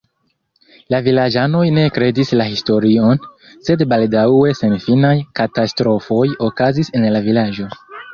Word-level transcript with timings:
La 0.93 0.99
vilaĝanoj 1.07 1.65
ne 1.77 1.81
kredis 1.97 2.31
la 2.39 2.47
historion, 2.53 3.21
sed 3.69 3.83
baldaŭe 3.91 4.55
senfinaj 4.61 5.13
katastrofoj 5.41 6.23
okazis 6.49 6.91
en 7.01 7.07
la 7.17 7.23
vilaĝo. 7.29 7.69